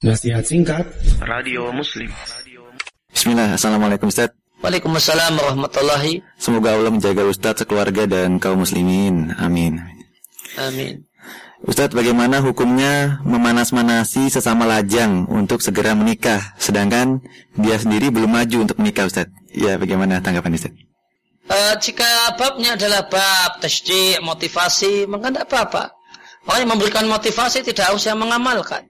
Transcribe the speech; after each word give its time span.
Nasihat 0.00 0.40
singkat 0.48 0.88
Radio 1.20 1.68
Muslim 1.76 2.08
Bismillah, 3.12 3.60
Assalamualaikum 3.60 4.08
Ustaz 4.08 4.32
Waalaikumsalam 4.64 5.36
warahmatullahi 5.36 6.24
Semoga 6.40 6.72
Allah 6.72 6.88
menjaga 6.88 7.28
Ustaz, 7.28 7.60
sekeluarga 7.60 8.08
dan 8.08 8.40
kaum 8.40 8.64
muslimin 8.64 9.36
Amin 9.36 9.76
Amin 10.56 11.04
Ustadz, 11.68 11.92
bagaimana 11.92 12.40
hukumnya 12.40 13.20
memanas-manasi 13.28 14.32
sesama 14.32 14.64
lajang 14.64 15.28
untuk 15.28 15.60
segera 15.60 15.92
menikah, 15.92 16.56
sedangkan 16.56 17.20
dia 17.60 17.76
sendiri 17.76 18.08
belum 18.08 18.32
maju 18.32 18.64
untuk 18.64 18.80
menikah, 18.80 19.04
Ustadz? 19.04 19.36
Ya, 19.52 19.76
bagaimana 19.76 20.24
tanggapan 20.24 20.56
Ustadz? 20.56 20.80
Uh, 21.44 21.76
jika 21.76 22.40
babnya 22.40 22.80
adalah 22.80 23.04
bab 23.04 23.60
tasjid, 23.60 24.24
motivasi, 24.24 25.04
maka 25.04 25.28
tidak 25.28 25.52
apa-apa. 25.52 25.92
Orang 26.48 26.64
yang 26.64 26.72
memberikan 26.72 27.04
motivasi 27.04 27.60
tidak 27.60 27.92
harus 27.92 28.08
yang 28.08 28.16
mengamalkan. 28.16 28.88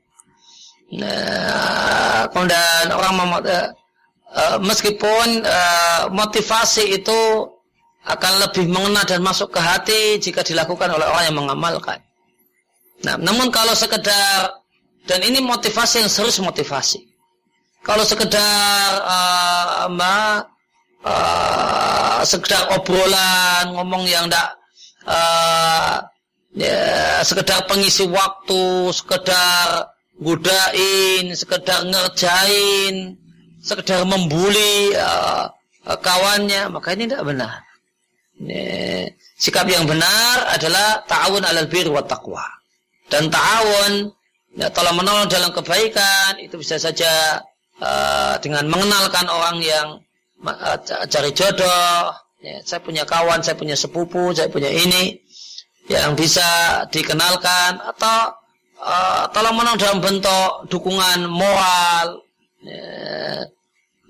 Nah, 0.90 2.26
kemudian 2.34 2.90
orang 2.90 3.14
mem 3.14 3.32
uh, 3.38 3.42
uh, 4.34 4.58
meskipun 4.58 5.46
uh, 5.46 6.10
motivasi 6.10 6.98
itu 6.98 7.46
akan 8.02 8.32
lebih 8.42 8.66
mengena 8.66 9.06
dan 9.06 9.22
masuk 9.22 9.54
ke 9.54 9.60
hati 9.62 10.18
jika 10.18 10.42
dilakukan 10.42 10.90
oleh 10.90 11.06
orang 11.06 11.24
yang 11.30 11.38
mengamalkan. 11.38 12.02
Nah, 13.06 13.14
namun 13.22 13.54
kalau 13.54 13.70
sekedar 13.76 14.50
dan 15.06 15.20
ini 15.22 15.38
motivasi 15.38 16.02
yang 16.02 16.10
serius 16.10 16.42
motivasi. 16.42 17.06
Kalau 17.80 18.04
sekedar 18.04 18.88
uh, 19.00 19.88
ma, 19.88 20.44
uh, 21.06 22.20
sekedar 22.26 22.68
obrolan, 22.76 23.72
ngomong 23.72 24.04
yang 24.04 24.28
tidak 24.28 24.48
uh, 25.08 25.96
ya, 26.52 27.24
sekedar 27.24 27.64
pengisi 27.64 28.04
waktu, 28.04 28.92
sekedar 28.92 29.88
godain, 30.20 31.32
sekedar 31.32 31.88
ngerjain, 31.88 33.16
sekedar 33.64 34.04
membuli 34.04 34.92
uh, 34.94 35.48
kawannya, 35.84 36.68
maka 36.68 36.92
ini 36.92 37.08
tidak 37.08 37.24
benar. 37.24 37.64
Ini, 38.40 38.64
sikap 39.40 39.64
yang 39.68 39.88
benar 39.88 40.48
adalah 40.52 41.04
ta'awun 41.08 41.44
alal 41.44 41.68
bir 41.68 41.88
wa 41.88 42.04
taqwa. 42.04 42.44
Dan 43.08 43.32
ta'awun 43.32 44.12
ya, 44.60 44.68
tolong 44.70 45.00
menolong 45.00 45.28
dalam 45.28 45.50
kebaikan 45.56 46.36
itu 46.40 46.60
bisa 46.60 46.76
saja 46.76 47.40
uh, 47.80 48.36
dengan 48.44 48.68
mengenalkan 48.68 49.24
orang 49.28 49.56
yang 49.64 49.88
uh, 50.44 50.76
cari 50.84 51.32
jodoh. 51.32 52.12
Ya, 52.40 52.64
saya 52.64 52.80
punya 52.80 53.04
kawan, 53.04 53.44
saya 53.44 53.56
punya 53.56 53.76
sepupu, 53.76 54.32
saya 54.32 54.48
punya 54.48 54.72
ini 54.72 55.20
yang 55.92 56.16
bisa 56.16 56.84
dikenalkan 56.88 57.76
atau 57.84 58.39
uh, 58.80 59.24
tolong 59.30 59.54
menolong 59.56 59.78
dalam 59.78 59.98
bentuk 60.00 60.50
dukungan 60.72 61.28
moral 61.28 62.24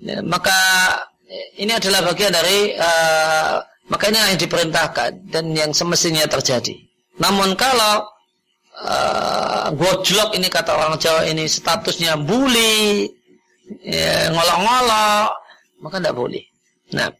ya, 0.01 0.19
maka 0.25 0.59
ini 1.55 1.71
adalah 1.71 2.03
bagian 2.11 2.33
dari 2.33 2.75
uh, 2.75 3.63
ini 3.91 4.17
yang 4.17 4.39
diperintahkan 4.39 5.31
dan 5.31 5.51
yang 5.51 5.71
semestinya 5.75 6.23
terjadi. 6.27 6.75
Namun 7.19 7.55
kalau 7.59 8.07
uh, 8.81 9.67
gojlok 9.75 10.35
ini 10.35 10.47
kata 10.47 10.71
orang 10.75 10.95
Jawa 10.97 11.27
ini 11.27 11.45
statusnya 11.47 12.15
bully 12.19 13.07
ya, 13.83 14.31
ngolok-ngolok 14.31 15.29
maka 15.83 15.95
tidak 15.99 16.15
boleh. 16.15 16.43
Nah 16.95 17.11